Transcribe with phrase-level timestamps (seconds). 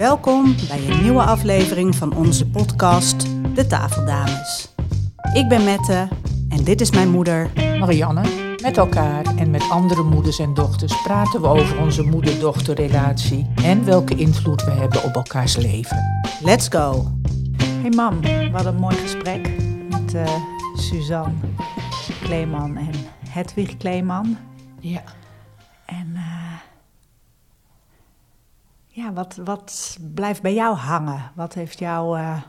[0.00, 4.74] Welkom bij een nieuwe aflevering van onze podcast De Tafeldames.
[5.32, 6.08] Ik ben Mette
[6.48, 7.50] en dit is mijn moeder.
[7.78, 8.22] Marianne.
[8.62, 14.14] Met elkaar en met andere moeders en dochters praten we over onze moeder-dochterrelatie en welke
[14.14, 16.22] invloed we hebben op elkaars leven.
[16.42, 17.06] Let's go!
[17.62, 19.50] Hey mam, we hadden een mooi gesprek
[19.90, 20.28] met uh,
[20.74, 21.34] Suzanne
[22.22, 22.94] Kleeman en
[23.28, 24.36] Hedwig Kleeman.
[24.78, 25.02] Ja.
[25.86, 26.16] En
[29.00, 31.32] ja, wat, wat blijft bij jou hangen?
[31.34, 32.42] Wat heeft jou uh,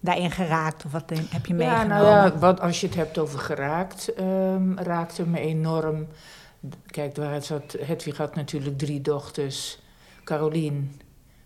[0.00, 0.84] daarin geraakt?
[0.84, 1.96] Of wat heb je meegenomen?
[1.96, 6.06] Ja, nou ja, wat, als je het hebt over geraakt, um, raakte me enorm.
[6.86, 9.78] Kijk, waar zat, Hedwig had natuurlijk drie dochters.
[10.24, 11.00] Carolien,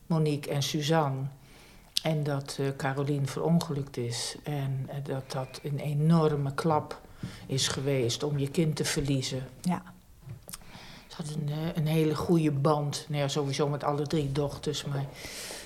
[0.06, 1.20] Monique en Suzanne.
[2.02, 4.36] En dat uh, Carolien verongelukt is.
[4.42, 7.00] En uh, dat dat een enorme klap
[7.46, 9.48] is geweest om je kind te verliezen.
[9.60, 9.82] Ja.
[11.12, 13.06] Ze had een, uh, een hele goede band.
[13.08, 14.84] Nou ja, sowieso met alle drie dochters.
[14.84, 15.04] Maar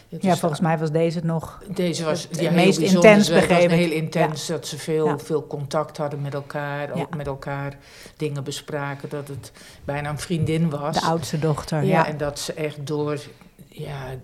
[0.08, 3.76] ja, volgens mij was deze nog deze was, het ja, meest intens begrepen.
[3.76, 4.54] heel intens, ja.
[4.54, 5.18] dat ze veel, ja.
[5.18, 6.92] veel contact hadden met elkaar.
[6.92, 7.78] Ook met elkaar
[8.16, 9.08] dingen bespraken.
[9.08, 9.52] Dat het
[9.84, 11.00] bijna een vriendin was.
[11.00, 12.06] De oudste dochter, ja.
[12.06, 13.20] En dat ze echt door,
[13.68, 14.14] ja,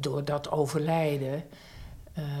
[0.00, 1.44] door dat overlijden...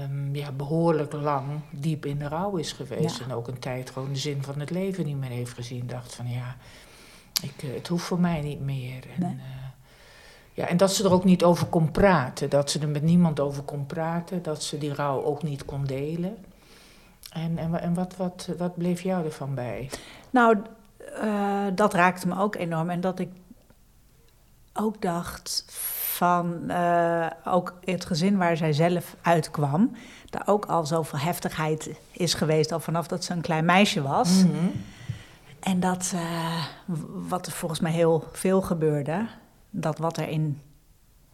[0.02, 3.20] Um, ja, behoorlijk lang diep in de rouw is geweest.
[3.20, 5.86] En ook een tijd gewoon de zin van het leven niet meer heeft gezien.
[5.86, 6.56] Dacht van ja,
[7.42, 9.04] ik, het hoeft voor mij niet meer.
[9.14, 9.34] En, nee.
[9.34, 9.40] uh,
[10.52, 12.50] ja, en dat ze er ook niet over kon praten.
[12.50, 14.42] Dat ze er met niemand over kon praten.
[14.42, 16.36] Dat ze die rouw ook niet kon delen.
[17.32, 19.90] En, en, en wat, wat, wat bleef jou ervan bij?
[20.30, 20.56] Nou,
[21.22, 22.90] uh, dat raakte me ook enorm.
[22.90, 23.30] En dat ik
[24.72, 25.64] ook dacht
[26.16, 26.62] van...
[26.66, 29.96] Uh, ook het gezin waar zij zelf uitkwam...
[30.30, 32.72] daar ook al zoveel heftigheid is geweest...
[32.72, 34.44] al vanaf dat ze een klein meisje was.
[34.44, 34.72] Mm -hmm.
[35.62, 36.64] En dat, uh,
[37.28, 39.26] wat er volgens mij heel veel gebeurde
[39.70, 40.60] dat wat er in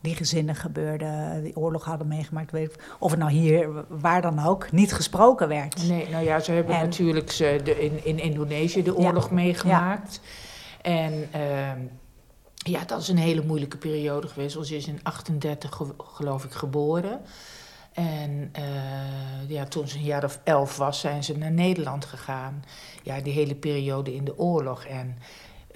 [0.01, 4.45] die gezinnen gebeurde, die oorlog hadden meegemaakt, weet ik, of het nou hier, waar dan
[4.45, 5.89] ook, niet gesproken werd.
[5.89, 9.35] Nee, nou ja, ze hebben en, natuurlijk ze de, in, in Indonesië de oorlog ja,
[9.35, 10.21] meegemaakt.
[10.23, 10.91] Ja.
[10.91, 11.71] En uh,
[12.55, 14.67] ja, dat is een hele moeilijke periode geweest.
[14.67, 17.21] Ze is in 38 geloof ik geboren.
[17.99, 22.65] En uh, ja, toen ze een jaar of elf was, zijn ze naar Nederland gegaan.
[23.03, 24.85] Ja, die hele periode in de oorlog.
[24.85, 25.17] En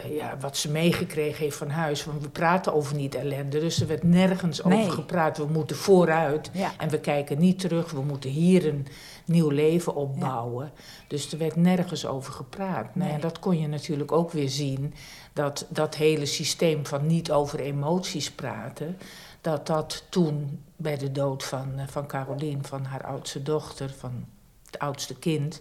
[0.06, 2.04] uh, ja, wat ze meegekregen heeft van huis.
[2.04, 3.60] Want we praten over niet ellende.
[3.60, 4.78] Dus er werd nergens Nee.
[4.80, 5.36] over gepraat.
[5.38, 6.50] We moeten vooruit.
[6.52, 6.72] Ja.
[6.78, 7.90] En we kijken niet terug.
[7.90, 8.86] We moeten hier een
[9.24, 10.72] nieuw leven opbouwen.
[11.06, 12.94] Dus er werd nergens over gepraat.
[12.94, 13.14] Nou, Nee.
[13.14, 14.94] en dat kon je natuurlijk ook weer zien.
[15.32, 18.98] Dat dat hele systeem van niet over emoties praten.
[19.42, 24.24] Dat dat toen bij de dood van, uh, van Carolien, van haar oudste dochter, van
[24.66, 25.60] het oudste kind.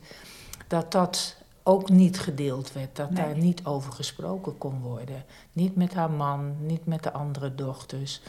[0.68, 2.96] Dat dat ook niet gedeeld werd.
[2.96, 3.24] Dat Nee.
[3.26, 5.24] daar niet over gesproken kon worden.
[5.54, 8.22] Niet met haar man, niet met de andere dochters.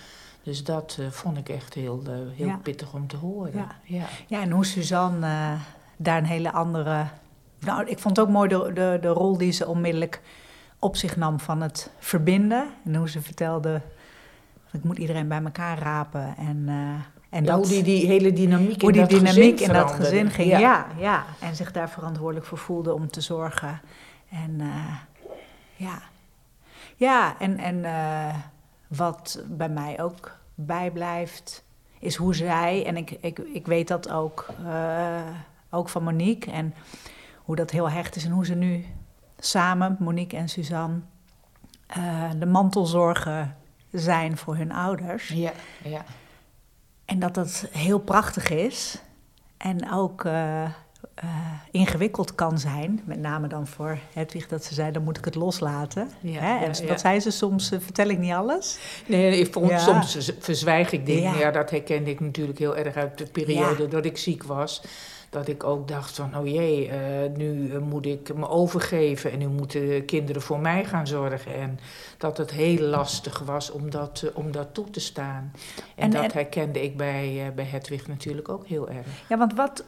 [0.43, 2.57] Dus dat uh, vond ik echt heel, uh, heel Ja.
[2.57, 3.53] pittig om te horen.
[3.55, 3.77] Ja.
[3.85, 4.05] Ja.
[4.27, 5.61] Ja, en hoe Suzanne eh,
[5.97, 7.07] daar een hele andere...
[7.59, 10.21] Nou, ik vond ook mooi de, de, de rol die ze onmiddellijk
[10.79, 12.67] op zich nam van het verbinden.
[12.85, 13.81] En hoe ze vertelde,
[14.73, 16.37] ik moet iedereen bij elkaar rapen.
[16.37, 16.73] En, uh,
[17.31, 19.81] en Ja, dat, hoe die, die hele dynamiek hoe in die dat dynamiek gezin in
[19.81, 20.51] dat gezin ging.
[20.51, 20.59] Ja.
[20.59, 20.87] Ja.
[20.99, 23.81] Ja, en zich daar verantwoordelijk voor voelde om te zorgen.
[24.31, 24.97] En uh,
[25.77, 26.03] ja,
[26.97, 28.35] ja en, en uh,
[28.87, 31.65] wat bij mij ook bijblijft,
[31.99, 34.47] is hoe zij, en ik, ik, ik weet dat ook,
[35.71, 36.75] ook van Monique, en
[37.37, 38.85] hoe dat heel hecht is en hoe ze nu
[39.39, 41.01] samen, Monique en Suzanne,
[42.39, 43.57] de mantelzorgen
[43.93, 45.29] zijn voor hun ouders.
[45.29, 46.05] Ja, ja.
[47.05, 48.99] En dat dat heel prachtig is
[49.57, 50.71] en ook uh, uh,
[51.71, 53.01] ingewikkeld kan zijn.
[53.05, 56.11] Met name dan voor Hedwig dat ze zei, dan moet ik het loslaten.
[56.21, 56.57] Ja, Hè?
[56.57, 56.97] En ja, dat ja.
[56.97, 58.79] zei ze soms, uh, vertel ik niet alles.
[59.07, 61.39] Nee, ik vond, soms verzwijg ik dingen.
[61.39, 61.51] Ja.
[61.51, 64.83] Dat herkende ik natuurlijk heel erg uit de periode dat ik ziek was.
[65.33, 69.31] Dat ik ook dacht van, oh jee, uh, nu uh, moet ik me overgeven...
[69.33, 71.55] en nu moeten de kinderen voor mij gaan zorgen.
[71.55, 71.79] En
[72.19, 75.53] dat het heel lastig was om dat, uh, om dat toe te staan.
[75.95, 79.07] En, En- dat en- herkende ik bij, uh, bij Hedwig natuurlijk ook heel erg.
[79.29, 79.85] Ja, want wat,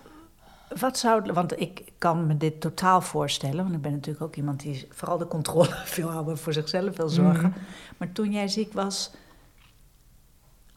[0.81, 1.33] wat zou...
[1.33, 3.63] Want ik kan me dit totaal voorstellen.
[3.63, 6.39] Want ik ben natuurlijk ook iemand die vooral de controle wil houden...
[6.39, 7.49] voor zichzelf wil zorgen.
[7.49, 7.59] Mhm.
[7.97, 9.11] Maar toen jij ziek was...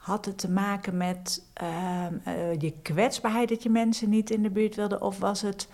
[0.07, 4.49] Had het te maken met ehm, eh, je kwetsbaarheid dat je mensen niet in de
[4.49, 4.99] buurt wilde?
[4.99, 5.67] Of was het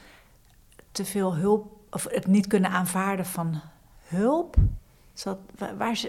[0.92, 3.62] te veel hulp, of het niet kunnen aanvaarden van
[4.04, 4.56] hulp?
[5.14, 5.38] Zat,
[5.78, 6.00] waar,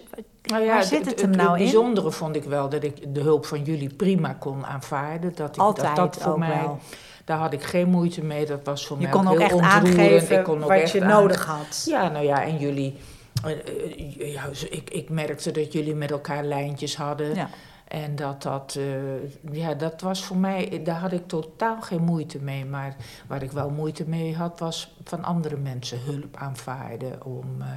[0.42, 1.64] Nou zit het hem nou het in?
[1.64, 5.34] bijzondere vond ik wel dat ik de hulp van jullie prima kon aanvaarden.
[5.34, 6.78] Dat ik, Altijd dat, dat voor ook mij, wel.
[7.24, 8.46] Daar had ik geen moeite mee.
[8.46, 10.92] Dat was voor Je mij kon ook heel echt aangeven Ik kon ook wat echt
[10.92, 11.82] je nodig had.
[11.86, 12.96] Ja, nou ja, en jullie...
[13.44, 17.34] eh, eh, ja, ik, ik merkte dat jullie met elkaar lijntjes hadden.
[17.34, 17.48] Ja.
[17.94, 22.38] En dat dat, eh, ja, dat was voor mij, daar had ik totaal geen moeite
[22.42, 22.64] mee.
[22.64, 22.96] Maar
[23.26, 27.44] waar ik wel moeite mee had, was van andere mensen hulp aanvaarden om.
[27.58, 27.68] Uh,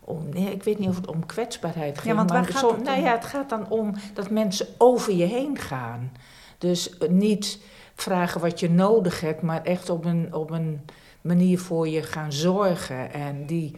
[0.00, 2.06] om, nee, ik weet niet of het om kwetsbaarheid gaat.
[2.06, 5.24] Ja, want waar gaat het Nou ja, het gaat dan om dat mensen over je
[5.24, 6.12] heen gaan.
[6.58, 7.60] Dus niet
[7.94, 10.80] vragen wat je nodig hebt, maar echt op een, op een
[11.20, 13.12] manier voor je gaan zorgen.
[13.12, 13.76] En die,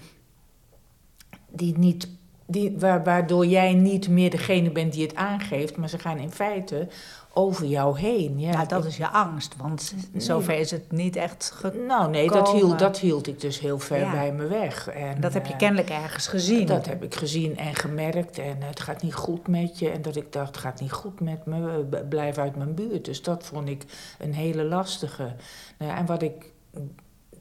[1.48, 2.08] die niet
[2.52, 6.88] die, waardoor jij niet meer degene bent die het aangeeft, maar ze gaan in feite
[7.34, 8.40] over jou heen.
[8.40, 11.86] Ja, nou, dat is je angst, want zover is het niet echt gekomen.
[11.86, 14.88] Nou nee, dat hield, dat hield ik dus heel ver bij me weg.
[14.88, 16.66] En, dat heb je eh, kennelijk ergens gezien.
[16.66, 19.90] Dat heb ik gezien en gemerkt en het gaat niet goed met je.
[19.90, 23.04] En dat ik dacht, het gaat niet goed met me, blijf uit mijn buurt.
[23.04, 23.84] Dus dat vond ik
[24.18, 25.34] een hele lastige.
[25.78, 26.52] Nou, en wat ik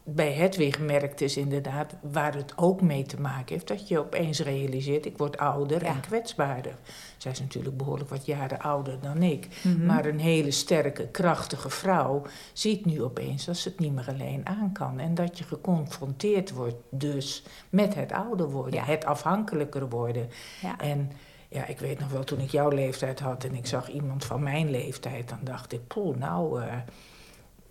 [0.04, 3.68] bij Hedwig merkt is inderdaad waar het ook mee te maken heeft.
[3.68, 6.76] Dat je opeens realiseert, ik word ouder en kwetsbaarder.
[7.18, 9.48] Zij is natuurlijk behoorlijk wat jaren ouder dan ik.
[9.62, 9.86] Mhm.
[9.86, 12.22] Maar een hele sterke, krachtige vrouw
[12.54, 15.00] ziet nu opeens dat ze het niet meer alleen aan kan.
[15.00, 20.30] En dat je geconfronteerd wordt dus met het ouder worden, het afhankelijker worden.
[20.62, 20.80] Ja.
[20.80, 21.12] En
[21.50, 24.44] ja, ik weet nog wel, toen ik jouw leeftijd had en ik zag iemand van
[24.44, 26.62] mijn leeftijd, dan dacht ik, poeh, nou...
[26.62, 26.74] Uh,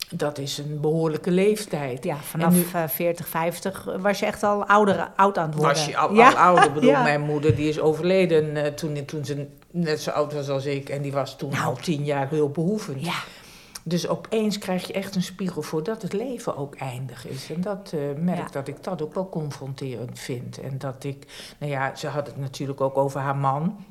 [0.08, 2.04] dat is een behoorlijke leeftijd.
[2.04, 5.74] Ja, vanaf nu, 40, 50 eh, was je echt al ouder, oud aan het worden.
[5.74, 6.28] Was je al, ja.
[6.28, 6.64] al ouder.
[6.64, 10.48] Ik bedoel, mijn moeder die is overleden uh, toen, toen ze net zo oud was
[10.48, 10.88] als ik.
[10.88, 11.64] En die was toen nou.
[11.64, 13.04] al tien jaar hulpbehoevend.
[13.04, 13.18] Ja.
[13.82, 17.50] Dus opeens krijg je echt een spiegel voor dat het leven ook eindig is.
[17.50, 20.60] En dat uh, merk dat ik dat ook wel confronterend vind.
[20.60, 21.26] En dat ik,
[21.58, 23.84] nou ja, ze had het natuurlijk ook over haar man.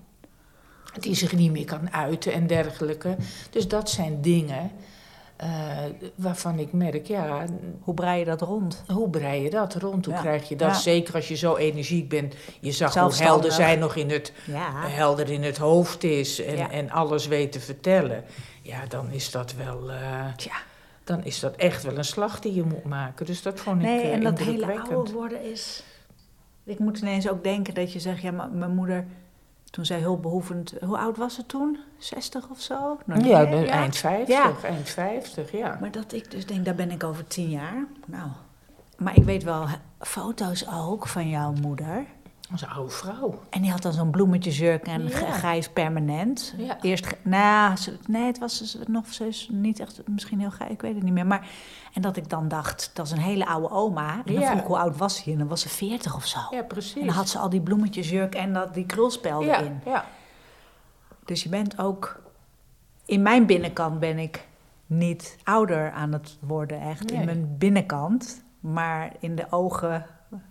[1.00, 3.16] Die zich niet meer kan uiten en dergelijke.
[3.50, 4.72] Dus dat zijn dingen
[5.44, 5.78] uh,
[6.16, 7.46] waarvan ik merk, ja...
[7.80, 8.84] Hoe brei je dat rond?
[8.88, 10.06] Hoe brei je dat rond?
[10.06, 10.76] Hoe krijg je dat?
[10.76, 12.36] Zeker als je zo energiek bent.
[12.60, 14.34] Je zag hoe helder zij nog in het,
[14.88, 18.24] helder in het hoofd is en, en alles weet te vertellen.
[18.62, 19.90] Ja, dan is dat wel...
[19.90, 20.26] Uh,
[21.04, 23.26] dan is dat echt wel een slag die je moet maken.
[23.26, 25.84] Dus dat vond nee, ik uh, en dat hele ouder worden is...
[26.64, 29.06] Ik moet ineens ook denken dat je zegt, ja, mijn moeder
[29.70, 31.78] toen zij hulpbehoevend, hoe oud was ze toen?
[31.98, 32.98] 60 of zo?
[33.06, 34.54] Nou, ja, eind 50, ja.
[34.64, 35.78] eind 50, ja.
[35.82, 37.86] Maar dat ik dus denk, daar ben ik over tien jaar.
[38.06, 38.30] Nou,
[38.98, 39.66] maar ik weet wel
[40.00, 42.06] foto's ook van jouw moeder.
[42.52, 43.40] Een oude vrouw.
[43.50, 45.32] En die had dan zo'n bloemetjesjurk en ja.
[45.32, 46.54] grijs permanent.
[46.58, 46.82] Ja.
[46.82, 50.96] Eerst, nou, nee, het was dus nog steeds niet echt, misschien heel grijs, ik weet
[50.96, 51.26] het niet meer.
[51.26, 51.48] Maar,
[51.94, 54.22] en dat ik dan dacht, dat is een hele oude oma.
[54.26, 55.32] En dan vroeg ik, hoe oud was ze?
[55.32, 56.40] En dan was ze veertig of zo.
[56.50, 57.02] Ja, precies.
[57.02, 59.80] En dan had ze al die bloemetjesjurk en dat, die krulspel ja, erin.
[59.86, 60.06] Ja.
[61.26, 62.22] Dus je bent ook,
[63.06, 64.48] in mijn binnenkant ben ik
[64.86, 67.12] niet ouder aan het worden, echt.
[67.12, 68.44] In mijn binnenkant.
[68.60, 70.06] Maar in de ogen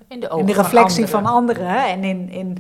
[0.08, 1.64] in de, in de reflectie van anderen.
[1.64, 2.58] Van anderen en in, in,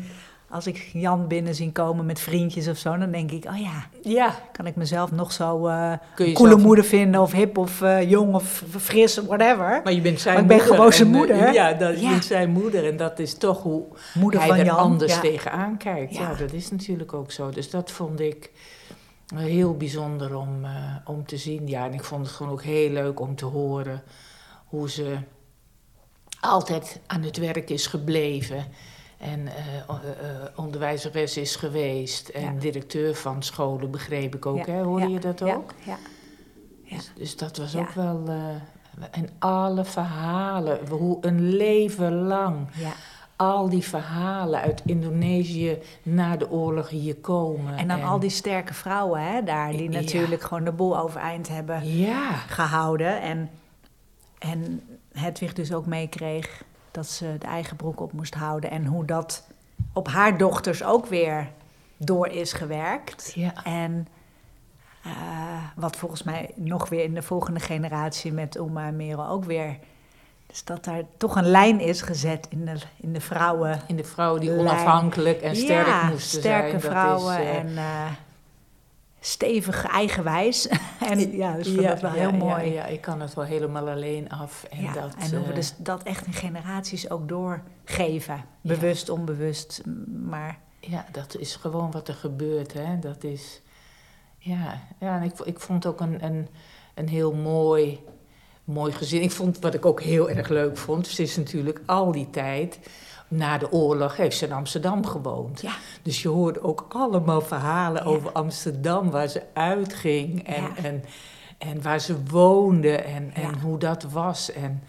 [0.50, 3.86] als ik Jan binnen zien komen met vriendjes of zo, dan denk ik, oh ja,
[4.02, 4.34] ja.
[4.52, 5.92] kan ik mezelf nog zo uh,
[6.34, 9.80] coole moeder vinden, of hip, of uh, jong, of fris, whatever.
[9.84, 11.52] Maar je bent zijn maar ik ben gewoon zijn moeder.
[11.52, 13.84] Ja, dat, je bent zijn moeder en dat is toch hoe
[14.14, 14.76] moeder hij van er Jan.
[14.76, 15.20] anders ja.
[15.20, 16.16] tegenaan kijkt.
[16.16, 16.34] Ja.
[16.34, 17.50] dat is natuurlijk ook zo.
[17.50, 18.50] Dus dat vond ik
[19.34, 20.70] heel bijzonder om, uh,
[21.04, 21.68] om te zien.
[21.68, 24.02] Ja, en ik vond het gewoon ook heel leuk om te horen
[24.66, 25.16] hoe ze
[26.40, 28.66] altijd aan het werk is gebleven.
[29.18, 29.48] En uh,
[29.88, 29.94] uh,
[30.56, 32.28] onderwijzeres is geweest.
[32.28, 34.66] En directeur van scholen, begreep ik ook.
[34.66, 34.72] Ja.
[34.72, 34.82] Hè?
[34.82, 35.74] Hoorde je dat ook?
[35.84, 35.96] Ja.
[36.88, 38.22] Dus, dus, dat was ook wel.
[38.28, 38.34] Uh,
[39.10, 42.68] en alle verhalen, hoe een leven lang.
[43.36, 47.76] Al die verhalen uit Indonesië na de oorlog hier komen.
[47.76, 51.82] En dan al die sterke vrouwen hè, daar, die natuurlijk gewoon de boel overeind hebben
[52.48, 53.20] gehouden.
[53.20, 53.50] En,
[54.38, 58.70] en Hedwig dus ook meekreeg dat ze de eigen broek op moest houden.
[58.70, 59.46] En hoe dat
[59.92, 61.48] op haar dochters ook weer
[61.96, 63.32] door is gewerkt.
[63.34, 63.64] Ja.
[63.64, 64.08] En
[65.06, 65.12] uh,
[65.76, 69.78] wat volgens mij nog weer in de volgende generatie met Oma en Merel ook weer...
[70.46, 73.80] Dus dat daar toch een lijn is gezet in de, in de vrouwen.
[73.86, 76.80] In de vrouwen die onafhankelijk en sterk ja, moesten sterke zijn.
[76.80, 77.68] sterke vrouwen is, uh, en...
[77.68, 78.06] Uh,
[79.20, 80.68] stevig, eigenwijs.
[81.10, 82.72] en ja, dus ja, dat wel heel mooi.
[82.72, 84.64] Ja, ik kan het wel helemaal alleen af.
[84.70, 88.44] En, dat, en hoe we eh, dus dat echt in generaties ook doorgeven.
[88.60, 89.82] Bewust, onbewust,
[90.26, 90.58] maar...
[90.80, 92.98] Ja, dat is gewoon wat er gebeurt, hè.
[92.98, 93.60] Dat is...
[94.38, 96.48] Ja, ja en ik, ik vond ook een, een,
[96.94, 98.00] een heel mooi,
[98.64, 99.22] mooi gezin.
[99.22, 102.78] Ik vond, wat ik ook heel erg leuk vond, ze is natuurlijk al die tijd
[103.28, 105.60] na de oorlog heeft ze in Amsterdam gewoond.
[105.60, 105.72] Ja.
[106.02, 111.04] Dus je hoorde ook allemaal verhalen over Amsterdam, waar ze uitging en, en,
[111.58, 114.52] en waar ze woonde en, en hoe dat was.
[114.52, 114.82] En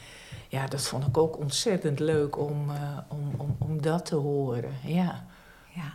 [0.47, 4.73] ja, dat vond ik ook ontzettend leuk om, uh, om, om, om dat te horen.
[4.83, 5.25] Ja.
[5.73, 5.93] ja.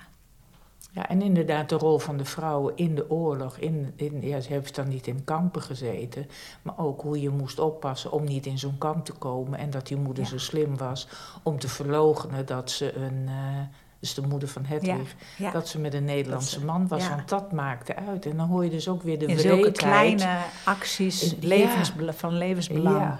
[0.95, 3.59] Ja, en inderdaad de rol van de vrouwen in de oorlog.
[3.59, 6.27] In, in, ja, ze hebben dan niet in kampen gezeten,
[6.63, 9.59] maar ook hoe je moest oppassen om niet in zo'n kamp te komen.
[9.59, 11.09] En dat die moeder zo slim was
[11.43, 13.61] om te verlogenen dat ze een, uh,
[13.99, 17.09] dus de moeder van Hedwig, ja, dat ze met een Nederlandse man was.
[17.09, 18.27] Want dat maakte uit.
[18.27, 23.19] En dan hoor je dus ook weer de in zulke kleine acties levens, van levensbelang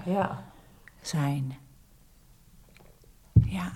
[1.01, 1.57] zijn.
[3.45, 3.71] Ja.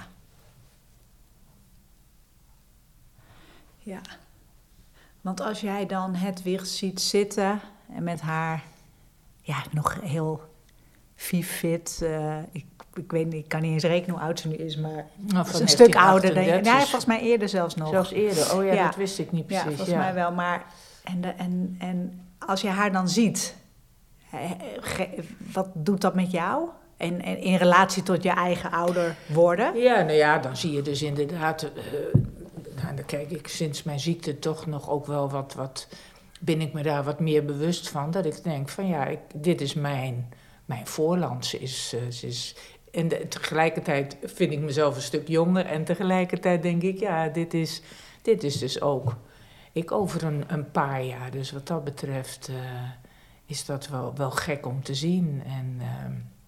[3.90, 4.02] Ja.
[5.22, 7.60] Want als jij dan Hedwig ziet zitten
[7.96, 8.64] en met haar,
[9.42, 10.42] ja, nog heel
[11.16, 12.00] fit.
[12.04, 14.78] Uh, ik, ik weet niet, ik kan niet eens rekenen hoe oud ze nu is,
[14.78, 16.34] maar nou, een stuk ouder.
[16.34, 17.90] Dan, ja, volgens mij eerder zelfs nog.
[17.90, 19.66] Zelfs eerder, oh ja, dat wist ik niet precies.
[19.66, 20.32] Ja, volgens mij wel.
[20.32, 20.66] Maar,
[21.04, 23.56] en, de, en, en als je haar dan ziet,
[25.54, 26.70] wat doet dat met jou?
[26.98, 29.80] En, en, in relatie tot je eigen ouder worden?
[29.80, 31.64] Ja, nou ja, dan zie je dus inderdaad.
[31.64, 31.72] Uh,
[32.84, 35.88] nou, dan kijk ik sinds mijn ziekte toch nog ook wel wat, wat.
[36.40, 38.12] Ben ik me daar wat meer bewust van.
[38.12, 40.34] Dat ik denk van ja, dit is mijn,
[40.66, 40.86] mijn
[41.60, 42.56] is, ze is,
[42.92, 45.66] en tegelijkertijd vind ik mezelf een stuk jonger.
[45.66, 47.82] En tegelijkertijd denk ik, ja, dit is,
[48.22, 49.16] dit is dus ook.
[49.72, 51.32] Ik over een, een paar jaar.
[51.32, 52.56] Dus wat dat betreft uh,
[53.46, 55.44] is dat wel, wel gek om te zien.
[55.46, 55.78] En.
[55.80, 56.39] Uh,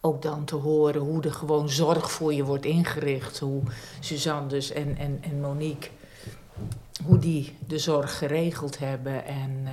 [0.00, 3.38] ook dan te horen hoe er gewoon zorg voor je wordt ingericht.
[3.38, 3.62] Hoe
[4.00, 5.90] Suzanne dus en, en, en Monique,
[7.04, 9.24] hoe die de zorg geregeld hebben.
[9.24, 9.70] En, uh,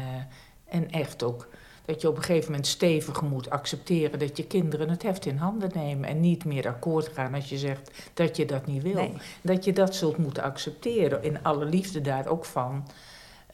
[0.65, 1.47] en echt ook
[1.87, 5.37] dat je op een gegeven moment stevig moet accepteren dat je kinderen het heft in
[5.37, 6.09] handen nemen.
[6.09, 8.93] En niet meer akkoord gaan als je zegt dat je dat niet wil.
[8.93, 9.13] Nee.
[9.41, 11.23] Dat je dat zult moeten accepteren.
[11.23, 12.87] In alle liefde daar ook van.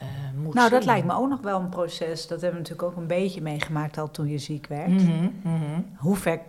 [0.01, 2.27] Uh, nou, dat lijkt me ook nog wel een proces.
[2.27, 4.87] Dat hebben we natuurlijk ook een beetje meegemaakt al toen je ziek werd.
[4.87, 5.85] Mm -hmm, mm -hmm.
[5.97, 6.39] Hoe ver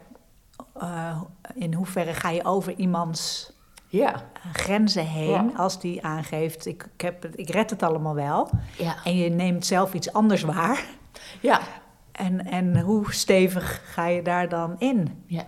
[0.83, 1.21] uh,
[1.55, 3.53] in hoeverre ga je over iemands
[3.87, 4.23] ja.
[4.53, 5.51] grenzen heen ja.
[5.57, 8.51] als die aangeeft: ik, ik, heb ik red het allemaal wel.
[8.79, 8.95] Ja.
[9.05, 10.85] En je neemt zelf iets anders waar.
[11.41, 11.61] Ja.
[12.13, 15.25] En, en hoe stevig ga je daar dan in?
[15.27, 15.45] Ja.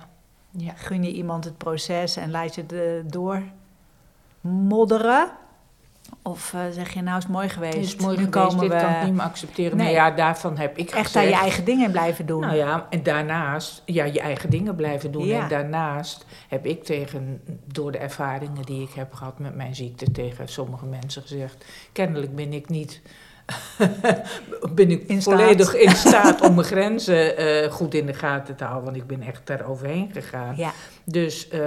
[0.51, 0.73] Ja.
[0.75, 3.43] Gun je iemand het proces en laat je het door
[4.41, 5.31] modderen?
[6.27, 7.75] Of uh, zeg je, nou is het mooi geweest.
[7.75, 8.85] Het is mooi nu geweest, komen dit we...
[8.85, 9.77] kan ik niet meer accepteren.
[9.77, 9.87] Nee.
[9.87, 11.17] Maar ja, daarvan heb ik Echt gezegd...
[11.17, 12.41] aan je eigen dingen blijven doen.
[12.41, 15.27] Nou ja, en daarnaast, ja, je eigen dingen blijven doen.
[15.27, 15.43] Ja.
[15.43, 20.11] En daarnaast heb ik tegen, door de ervaringen die ik heb gehad met mijn ziekte,
[20.11, 23.01] tegen sommige mensen gezegd, kennelijk ben ik niet...
[24.75, 28.65] ben ik in volledig in staat om mijn grenzen uh, goed in de gaten te
[28.65, 30.57] houden, want ik ben echt daar overheen gegaan.
[30.57, 30.73] Ja.
[31.05, 31.61] Dus uh,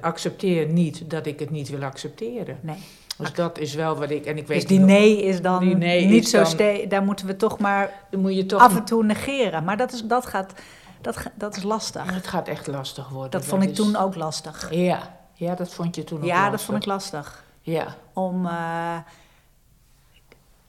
[0.00, 2.58] accepteer niet dat ik het niet wil accepteren.
[2.60, 2.78] Nee.
[3.20, 4.24] Dus dat is wel wat ik.
[4.24, 7.36] En ik weet dus die nee is dan niet is zo dan, Daar moeten we
[7.36, 9.64] toch maar moet je toch af en toe negeren.
[9.64, 10.52] Maar dat is, dat gaat,
[11.00, 12.14] dat, dat is lastig.
[12.14, 13.30] Het gaat echt lastig worden.
[13.30, 13.76] Dat, dat vond ik is...
[13.76, 14.74] toen ook lastig.
[14.74, 15.16] Ja.
[15.34, 16.50] ja, dat vond je toen ook ja, lastig.
[16.50, 17.44] dat vond ik lastig.
[17.60, 17.96] Ja.
[18.12, 18.46] Om.
[18.46, 18.98] Uh,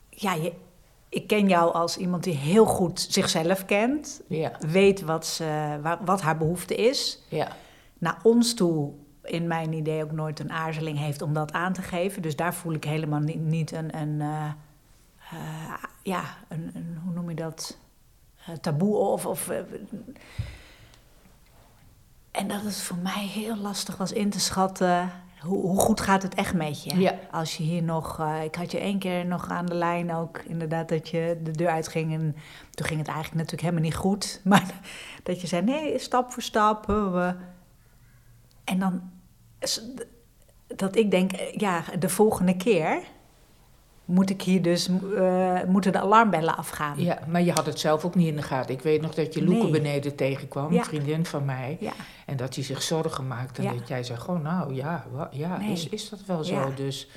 [0.09, 0.53] ja, je,
[1.09, 4.21] ik ken jou als iemand die heel goed zichzelf kent.
[4.27, 4.51] Ja.
[4.59, 7.19] Weet wat, ze, wat haar behoefte is.
[7.29, 7.47] Ja.
[7.97, 8.91] Naar ons toe
[9.23, 12.21] in mijn idee ook nooit een aarzeling heeft om dat aan te geven.
[12.21, 14.51] Dus daar voel ik helemaal niet, niet een, een uh,
[15.33, 15.73] uh,
[16.03, 17.77] ja, een, een, hoe noem je dat,
[18.49, 19.25] uh, taboe of...
[19.25, 19.49] of
[22.31, 25.11] en dat het voor mij heel lastig was in te schatten...
[25.39, 26.99] Hoe, hoe goed gaat het echt met je?
[26.99, 27.13] Ja.
[27.31, 28.27] Als je hier nog...
[28.43, 31.69] ik had je één keer nog aan de lijn ook, inderdaad, dat je de deur
[31.69, 32.13] uitging...
[32.13, 32.35] en
[32.71, 34.41] toen ging het eigenlijk natuurlijk helemaal niet goed.
[34.43, 34.73] Maar
[35.23, 36.85] dat je zei, nee, stap voor stap...
[38.71, 39.01] En dan
[40.75, 43.01] dat ik denk, ja, de volgende keer
[44.05, 46.99] moet ik hier dus, uh, moeten de alarmbellen afgaan.
[46.99, 48.73] Ja, maar je had het zelf ook niet in de gaten.
[48.75, 49.71] Ik weet nog dat je Loeke nee.
[49.71, 50.79] beneden tegenkwam, ja.
[50.79, 51.77] een vriendin van mij.
[51.79, 51.91] Ja.
[52.25, 53.61] En dat hij zich zorgen maakte.
[53.61, 53.79] En Ja.
[53.79, 55.71] dat jij zei gewoon, nou ja, wa- ja Nee.
[55.71, 56.73] is, is dat wel zo?
[56.73, 57.09] Dus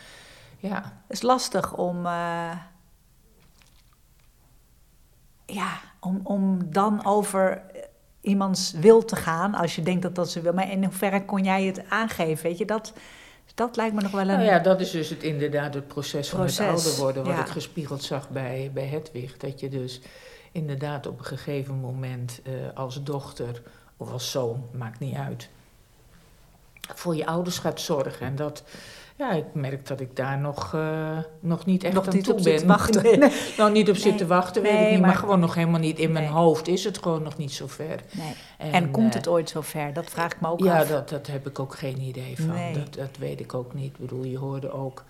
[0.59, 2.51] ja, Het is lastig om, eh,
[5.47, 5.71] ja,
[6.01, 7.63] om, om dan over
[8.25, 10.53] iemands wil te gaan, als je denkt dat dat ze wil.
[10.53, 12.47] Maar in hoeverre kon jij het aangeven?
[12.47, 12.93] Weet je, dat,
[13.55, 14.27] dat lijkt me nog wel een...
[14.27, 17.25] nou ja, dat is dus het, inderdaad het proces van het ouder worden.
[17.25, 17.41] Wat ja.
[17.41, 19.37] ik gespiegeld zag bij, bij Hedwig.
[19.37, 20.01] Dat je dus
[20.53, 23.63] inderdaad op een gegeven moment eh, als dochter
[23.97, 25.49] of als zoon, maakt niet uit,
[26.95, 28.27] voor je ouders gaat zorgen.
[28.27, 28.63] En dat,
[29.17, 32.35] ja, ik merk dat ik daar nog, eh, nog niet echt Nog aan niet toe
[32.35, 32.67] op ben.
[32.67, 33.03] wachten.
[33.19, 34.03] Nee, nou, niet op Nee.
[34.03, 34.91] zitten wachten, weet ik niet.
[34.91, 37.67] Maar, maar- gewoon nog helemaal niet in mijn hoofd is het gewoon nog niet zo
[37.67, 38.01] ver.
[38.11, 38.35] Nee.
[38.59, 39.93] En, En, komt eh, het ooit zover?
[39.93, 40.89] Dat vraag ik me ook ja, af.
[40.89, 42.55] dat, dat heb ik ook geen idee van.
[42.75, 43.87] Dat, dat weet ik ook niet.
[43.93, 45.05] Ik bedoel, je hoorde ook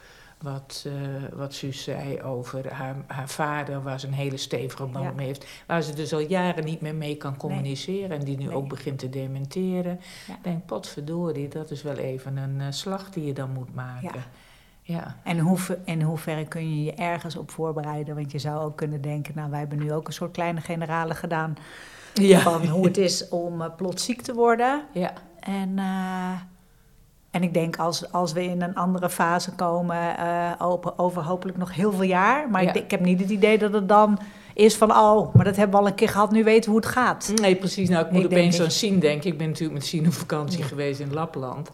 [0.44, 0.92] wat, eh
[1.38, 5.12] wat Suus zei over haar, haar vader, waar ze een hele stevige band Ja.
[5.12, 5.46] mee heeft.
[5.66, 8.56] Waar ze dus al jaren niet meer mee kan communiceren en die nu Nee.
[8.56, 10.00] ook begint te dementeren.
[10.26, 10.34] Ja.
[10.34, 14.10] Ik denk, potverdorie, dat is wel even een eh, slag die je dan moet maken.
[14.14, 14.24] Ja.
[14.86, 15.16] Ja.
[15.24, 18.14] En hoever, in hoeverre kun je je ergens op voorbereiden?
[18.14, 21.14] Want je zou ook kunnen denken, nou wij hebben nu ook een soort kleine generale
[21.14, 21.56] gedaan
[22.14, 22.40] Ja.
[22.40, 24.84] van hoe het is om uh, plots ziek te worden.
[24.92, 25.12] Ja.
[25.40, 25.78] En,
[27.34, 31.58] en ik denk als, als we in een andere fase komen, uh, over, over, hopelijk
[31.58, 32.50] nog heel veel jaar.
[32.50, 32.68] Maar ja.
[32.68, 34.18] ik, ik, heb niet het idee dat het dan
[34.54, 36.76] is van, oh, maar dat hebben we al een keer gehad, nu weten we hoe
[36.76, 37.32] het gaat.
[37.34, 37.88] Nee, precies.
[37.88, 39.30] Nou, ik moet ik opeens aan Sien denken.
[39.30, 40.64] Ik ben natuurlijk met Sien op vakantie ja.
[40.64, 41.70] geweest in Lapland.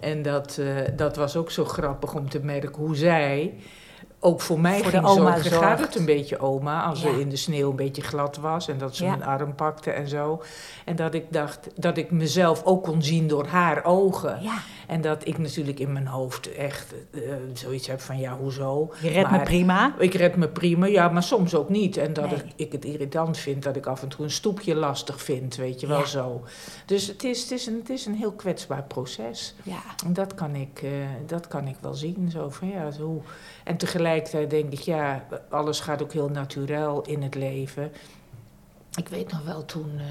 [0.00, 3.54] En dat, uh, dat was ook zo grappig om te merken hoe zij
[4.24, 5.42] ook voor mij voor ging zorgen.
[5.42, 5.64] zorgt.
[5.64, 7.08] Gaat het een beetje oma, als Ja.
[7.08, 9.10] er in de sneeuw een beetje glad was en dat ze Ja.
[9.10, 10.42] mijn arm pakte en zo.
[10.84, 14.38] En dat ik dacht dat ik mezelf ook kon zien door haar ogen.
[14.42, 17.20] Ja, En dat ik natuurlijk in mijn hoofd echt eh,
[17.52, 18.92] zoiets heb van ja, hoezo?
[19.02, 19.94] je redt me prima.
[19.98, 21.96] Ik red me prima, ja, maar soms ook niet.
[21.96, 22.34] En dat Nee.
[22.38, 25.80] ik, ik het irritant vind dat ik af en toe een stoepje lastig vind, weet
[25.80, 26.04] je wel Ja.
[26.06, 26.42] zo.
[26.86, 29.54] Dus het is, het, is een, het is een heel kwetsbaar proces.
[29.62, 30.90] Ja, En dat kan ik, eh,
[31.26, 32.30] dat kan ik wel zien.
[32.30, 33.22] Zo van, ja, zo.
[33.64, 37.92] En tegelijkertijd denk ik, ja, alles gaat ook heel natuurlijk in het leven.
[38.96, 39.92] Ik weet nog wel toen.
[39.98, 40.04] eh,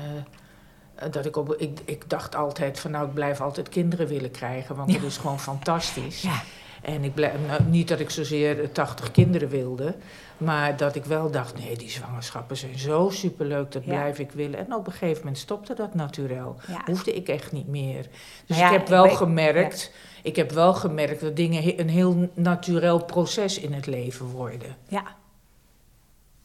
[1.12, 4.76] dat ik, op, ik, ik dacht altijd van nou, ik blijf altijd kinderen willen krijgen,
[4.76, 4.98] want Ja.
[5.00, 6.22] dat is gewoon fantastisch.
[6.22, 6.42] ja,
[6.82, 9.96] En ik blijf, nou, niet dat ik zozeer eh, 80 kinderen wilde,
[10.38, 13.90] maar dat ik wel dacht, nee, die zwangerschappen zijn zo superleuk, dat Ja.
[13.90, 14.60] blijf ik willen.
[14.60, 16.42] En op een gegeven moment stopte dat natuurlijk.
[16.68, 16.82] ja.
[16.86, 18.02] Hoefde ik echt niet meer.
[18.02, 19.92] Dus Nou ja, ik heb wel gemerkt,
[20.24, 24.76] ik heb wel gemerkt dat dingen een heel natuurlijk proces in het leven worden.
[24.88, 25.04] ja.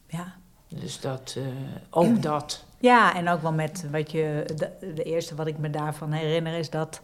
[0.08, 0.34] ja.
[0.68, 1.42] Dus dat, eh,
[1.90, 2.64] ook dat.
[2.78, 4.44] Ja, en ook wel met wat je.
[4.56, 7.02] De, de eerste wat ik me daarvan herinner is dat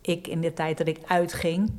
[0.00, 1.70] ik in de tijd dat ik uitging.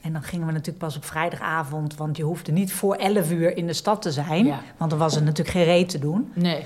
[0.00, 3.56] En dan gingen we natuurlijk pas op vrijdagavond, want je hoefde niet voor 11 uur
[3.56, 4.46] in de stad te zijn.
[4.46, 4.60] Ja.
[4.76, 6.32] Want dan was er natuurlijk geen reet te doen.
[6.34, 6.64] Nee.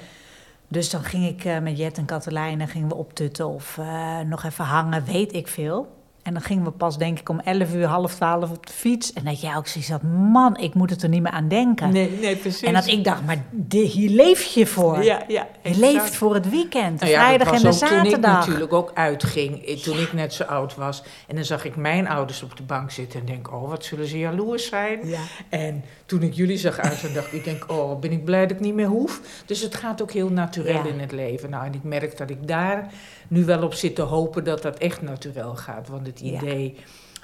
[0.69, 4.45] Dus dan ging ik eh, met Jet en Katelijne gingen we optutten of eh, nog
[4.45, 6.02] even hangen, weet ik veel.
[6.23, 9.13] En dan gingen we pas, denk ik, om 11 uur, half 12 op de fiets.
[9.13, 11.93] En dat jij ook zoiets had, man, ik moet er niet meer aan denken.
[11.93, 12.63] Nee, nee, precies.
[12.63, 15.03] En dat ik dacht, maar hier leef je voor.
[15.05, 15.47] Ja, ja.
[15.63, 17.99] Je leeft voor het weekend, de Nou ja, vrijdag dat en de was ook Toen
[17.99, 18.39] ik zaterdag.
[18.39, 21.03] natuurlijk ook uitging, eh, toen ik net zo oud was.
[21.27, 24.07] En dan zag ik mijn ouders op de bank zitten en denk, oh, wat zullen
[24.07, 25.01] ze jaloers zijn.
[25.09, 25.21] Ja.
[25.49, 28.51] En toen ik jullie zag uit, dacht ik, ik denk, oh, ben ik blij dat
[28.57, 29.21] ik niet meer hoef.
[29.47, 30.91] Dus het gaat ook heel natuurlijk Ja.
[30.93, 31.51] in het leven.
[31.51, 32.93] Nou, en ik merk dat ik daar
[33.29, 35.89] nu wel op zit te hopen dat dat echt natuurlijk gaat.
[35.89, 36.27] Want het Ja.
[36.41, 36.77] idee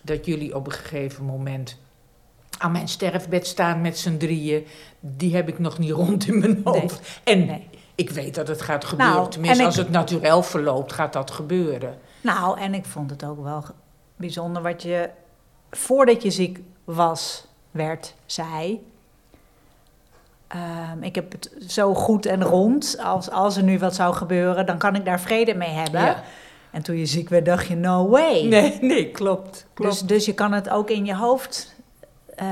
[0.03, 1.79] dat jullie op een gegeven moment
[2.59, 4.67] aan mijn sterfbed staan met z'n drieën,
[5.01, 6.81] die heb ik nog niet rond in mijn Nee.
[6.81, 7.21] hoofd.
[7.25, 7.69] En Nee.
[7.95, 9.15] ik weet dat het gaat gebeuren.
[9.17, 11.99] Nou, Tenminste, en als ik- het natuurlijk verloopt, gaat dat gebeuren.
[12.21, 13.65] Nou, en ik vond het ook wel
[14.17, 15.11] bijzonder wat je,
[15.71, 18.81] voordat je ziek was, werd, zei.
[20.49, 22.97] Ehm, ik heb het zo goed en rond.
[23.05, 26.01] Als, als er nu wat zou gebeuren, dan kan ik daar vrede mee hebben.
[26.01, 26.23] Ja.
[26.71, 28.43] En toen je ziek werd, dacht je, no way.
[28.43, 29.67] Nee, nee, klopt.
[29.75, 29.91] klopt.
[29.93, 31.75] Dus, dus je kan het ook in je hoofd
[32.35, 32.47] eh,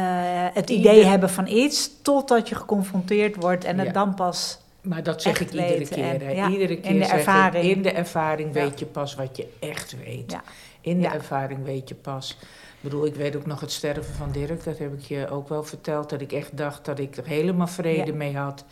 [0.52, 3.92] het idee hebben van iets, totdat je geconfronteerd wordt en het Ja.
[3.92, 4.58] dan pas.
[4.80, 6.04] maar dat zeg ik iedere keer.
[6.20, 6.32] en- hè.
[6.32, 7.64] ja, iedere in keer de zeg ik, ervaring.
[7.64, 10.36] in de ervaring weet je pas wat je echt weet.
[10.80, 12.38] In de ervaring weet je pas.
[12.86, 14.64] Ik bedoel, ik weet ook nog het sterven van Dirk.
[14.64, 16.10] Dat heb ik je ook wel verteld.
[16.10, 18.16] Dat ik echt dacht dat ik er helemaal vrede Ja.
[18.16, 18.64] mee had.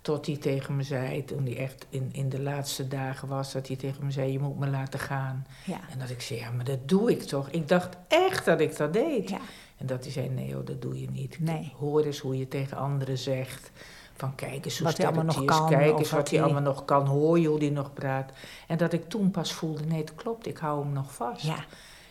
[0.00, 3.66] Tot hij tegen me zei, toen hij echt in, in de laatste dagen was, dat
[3.66, 5.46] hij tegen me zei: Je moet me laten gaan.
[5.64, 5.80] Ja.
[5.92, 7.48] En dat ik zei: Ja, maar dat doe ik toch?
[7.50, 9.28] Ik dacht echt dat ik dat deed.
[9.30, 9.38] Ja.
[9.76, 11.40] En dat hij zei: Nee, hoor, dat doe je niet.
[11.40, 11.72] Nee.
[11.78, 13.70] Hoor eens hoe je tegen anderen zegt.
[14.16, 15.58] Van kijk eens hoe Wat hij sterk allemaal hij nog is.
[15.60, 17.06] kan, Kijk eens wat hij hij- allemaal nog kan.
[17.06, 18.32] Hoor je hoe hij nog praat.
[18.66, 20.46] En dat ik toen pas voelde: Nee, het klopt.
[20.46, 21.42] Ik hou hem nog vast.
[21.46, 21.64] Ja.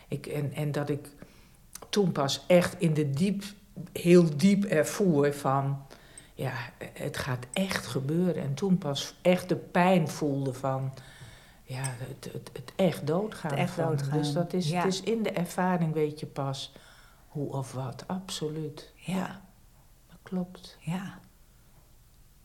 [0.08, 1.08] Ik, en, en dat ik
[1.88, 3.44] toen pas echt in de diep,
[3.92, 5.82] heel diep ervoer van,
[6.34, 6.52] ja,
[6.92, 8.42] het gaat echt gebeuren.
[8.42, 10.92] En toen pas echt de pijn voelde van,
[11.62, 13.50] ja, het, het, het echt doodgaan.
[13.50, 14.82] Het echt doodgaan, Dus dat is, ja.
[14.82, 16.72] het is in de ervaring weet je pas
[17.28, 18.92] hoe of wat, absoluut.
[18.94, 19.40] Ja.
[20.06, 20.76] dat klopt.
[20.80, 21.18] Ja.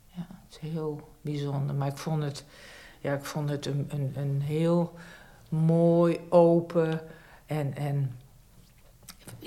[0.06, 1.76] Ja, het is heel bijzonder.
[1.76, 2.46] Maar ik vond het,
[3.00, 4.94] ja, ik vond het een, een, een heel
[5.50, 7.02] mooi, open
[7.46, 7.76] en.
[7.76, 8.18] en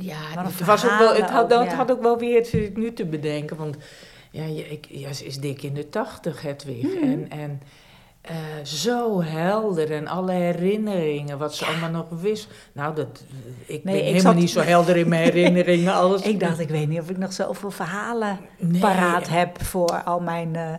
[0.01, 1.75] ja, het, was ook wel, het, had, ook, ja.
[1.75, 3.77] had ook wel weer, het zit ik nu te bedenken, want
[4.31, 6.83] ja, ik, ja, ze is dik in de tachtig, Hedwig.
[6.83, 7.03] Mhm.
[7.05, 7.63] En, en
[8.21, 12.49] eh, zo helder en alle herinneringen, wat ze allemaal nog wist.
[12.73, 13.25] Nou, dat,
[13.67, 15.93] ik Nee, ben ik helemaal zat- niet zo helder in mijn herinneringen.
[16.03, 16.23] Alles.
[16.23, 18.81] Ik dacht, ik weet niet of ik nog zoveel verhalen Nee.
[18.81, 20.75] paraat heb voor al mijn eh,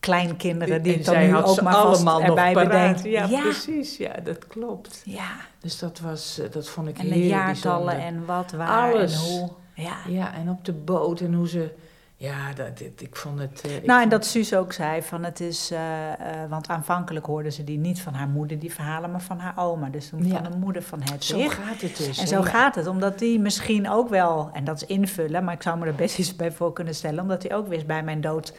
[0.00, 2.68] kleinkinderen, die En zij nu had ook ze maar allemaal nog erbij paraat.
[2.68, 3.02] bedenkt.
[3.04, 3.40] Ja, ja.
[3.40, 3.96] precies.
[3.96, 5.02] Ja, dat klopt.
[5.04, 5.30] Ja.
[5.58, 8.20] Dus dat, was, eh, dat vond ik En de heel jaartallen bijzonder.
[8.20, 9.12] en wat, waar Alles.
[9.12, 9.50] en hoe.
[9.74, 9.96] Ja.
[10.06, 11.74] Ja, en op de boot en hoe ze...
[12.16, 13.62] Ja, dat, ik vond het...
[13.66, 15.72] Uh, nou, en dat Suus ook zei, van het is...
[15.72, 16.14] Uh, uh,
[16.48, 19.88] want aanvankelijk hoorde ze die niet van haar moeder, die verhalen, maar van haar oma.
[19.88, 20.42] Dus toen ja.
[20.42, 21.24] van de moeder van het.
[21.24, 22.18] Zo gaat het dus.
[22.18, 24.50] En zo gaat het, omdat die misschien ook wel...
[24.52, 27.22] En dat is invullen, maar ik zou me er best eens bij voor kunnen stellen...
[27.22, 28.52] omdat hij ook wist bij mijn dood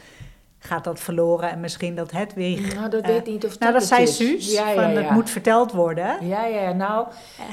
[0.64, 2.74] gaat dat verloren en misschien dat het weer.
[2.74, 4.16] Nou, dat weet niet of dat Nou, dat zei is.
[4.16, 6.26] Suus, ja, ja, van het moet verteld worden.
[6.26, 7.06] Ja, ja, nou,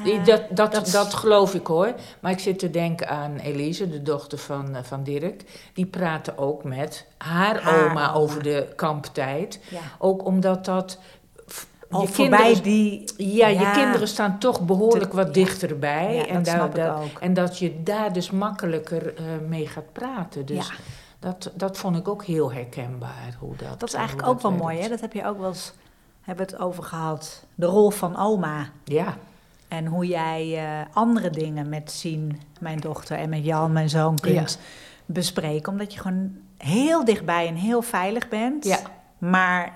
[0.06, 1.93] uh, dat, dat, dat, dat, geloof ik hoor.
[2.19, 5.43] Maar ik zit te denken aan Elise, de dochter van, van Dirk.
[5.74, 9.60] Die praatte ook met haar, haar oma, oma, over de kamptijd.
[9.98, 11.00] Ook omdat dat...
[11.89, 13.12] Al je kinderen, die...
[13.17, 16.28] Ja, je kinderen staan toch behoorlijk wat dichterbij.
[16.30, 20.45] en, daar, dat, en dat je daar dus makkelijker uh, mee gaat praten.
[20.45, 20.72] Dus
[21.19, 23.36] dat, dat vond ik ook heel herkenbaar.
[23.39, 24.88] Hoe dat, dat is eigenlijk ook wel mooi, hè?
[24.88, 25.73] Dat heb je ook wel eens
[26.21, 27.45] hebben het over gehad.
[27.55, 28.69] De rol van oma.
[28.84, 29.17] Ja.
[29.67, 34.19] En hoe jij uh, andere dingen met Sien, mijn dochter, en met Jan, mijn zoon,
[34.19, 34.65] kunt ja.
[35.05, 35.71] bespreken.
[35.71, 38.65] Omdat je gewoon heel dichtbij en heel veilig bent.
[38.65, 38.79] Ja.
[39.17, 39.75] Maar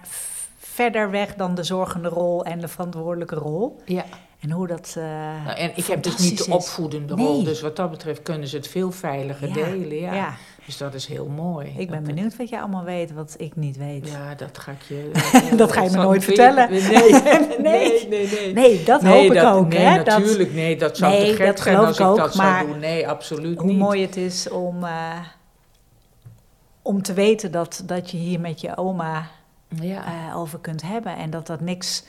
[0.57, 3.81] verder weg dan de zorgende rol en de verantwoordelijke rol.
[3.85, 4.05] Ja.
[4.39, 4.95] En hoe dat.
[4.97, 5.03] Uh,
[5.45, 8.55] nou, en ik heb dus niet de opvoedende rol, dus wat dat betreft kunnen ze
[8.55, 9.53] het veel veiliger ja.
[9.53, 9.97] delen.
[9.97, 10.33] Ja.
[10.65, 11.73] Dus dat is heel mooi.
[11.77, 14.09] Ik ben dat, benieuwd wat jij allemaal weet, wat ik niet weet.
[14.09, 15.11] Ja, dat ga ik je.
[15.51, 16.69] Uh, dat ga je me nooit vertellen.
[17.63, 19.67] Nee, nee, nee, nee, dat hoop dat, ik ook.
[19.67, 19.95] Nee, hè?
[20.03, 20.37] natuurlijk.
[20.37, 22.79] Dat, nee, dat zou te gek dat zijn als ik ook, dat maar zou doen.
[22.79, 23.77] Nee, absoluut hoe niet.
[23.77, 25.19] mooi het is om, uh,
[26.81, 29.27] om te weten dat, dat je hier met je oma
[29.67, 30.03] ja.
[30.29, 31.15] uh, over kunt hebben.
[31.15, 32.03] En dat dat niks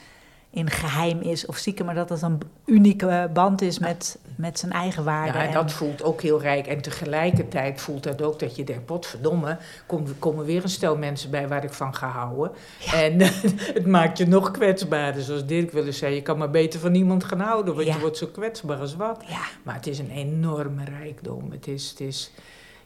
[0.50, 4.72] in geheim is of stiekem, maar dat het een unieke band is met, met zijn
[4.72, 5.38] eigen waarde.
[5.38, 6.66] Ja, en dat voelt ook heel rijk.
[6.66, 11.30] En tegelijkertijd voelt dat ook dat je denkt, potverdomme, komen kom weer een stel mensen
[11.30, 12.52] bij waar ik van ga houden.
[12.78, 13.02] Ja.
[13.02, 13.20] En
[13.78, 15.22] het maakt je nog kwetsbaarder.
[15.22, 17.94] Zoals Dirk wilde zeggen, je kan maar beter van niemand gaan houden, want Ja.
[17.94, 19.24] je wordt zo kwetsbaar als wat.
[19.28, 19.40] Ja.
[19.62, 21.50] Maar het is een enorme rijkdom.
[21.50, 22.32] Het is, het is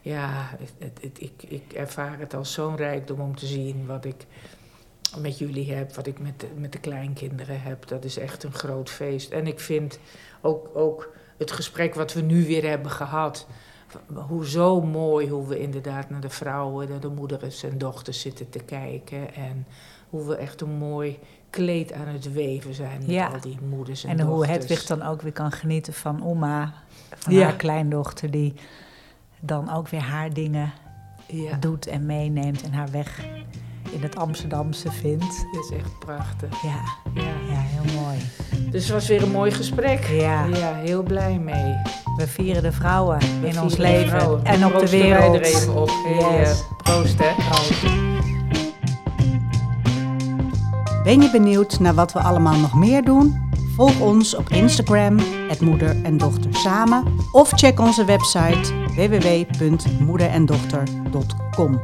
[0.01, 4.05] ja, het, het, het- ik, ik ervaar het als zo'n rijkdom om te zien wat
[4.05, 4.25] ik
[5.17, 7.87] met jullie heb, wat ik met de, met de kleinkinderen heb.
[7.87, 9.31] Dat is echt een groot feest.
[9.31, 9.99] En ik vind
[10.41, 13.47] ook, ook het gesprek wat we nu weer hebben gehad.
[14.13, 18.49] Hoe zo mooi hoe we inderdaad naar de vrouwen, naar de moeders en dochters zitten
[18.49, 19.35] te kijken.
[19.35, 19.65] En
[20.09, 23.27] hoe we echt een mooi kleed aan het weven zijn met Ja.
[23.27, 24.51] al die moeders en, En hoe dochters.
[24.57, 26.73] Hedwig dan ook weer kan genieten van oma,
[27.15, 27.43] van Ja.
[27.43, 28.53] haar kleindochter, die
[29.39, 30.71] dan ook weer haar dingen
[31.27, 33.25] Ja, doet en meeneemt en haar weg
[33.91, 35.45] in het Amsterdamse vindt.
[35.51, 36.61] dat is echt prachtig.
[36.61, 36.81] Ja,
[37.13, 37.21] Ja.
[37.49, 38.17] ja heel mooi.
[38.71, 40.05] Dus het was weer een mooi gesprek.
[40.11, 40.45] Ja.
[40.45, 41.73] Ja, heel blij mee.
[42.17, 44.45] We vieren de vrouwen We in ons leven vrouwen.
[44.45, 45.35] en op de Proosten wij wereld.
[45.35, 45.89] er even op.
[46.05, 46.49] Hey, Yes.
[46.49, 47.31] eh, proost, hè.
[51.03, 53.47] Ben je benieuwd naar wat we allemaal nog meer doen?
[53.75, 55.17] Volg ons op Instagram,
[55.49, 57.03] het Moeder en Dochter Samen.
[57.31, 61.81] Of check onze website www.moederendochter.com.